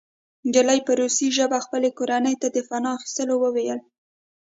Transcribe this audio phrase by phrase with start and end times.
[0.47, 3.79] نجلۍ په روسي ژبه خپلې کورنۍ ته د پناه اخیستلو وویل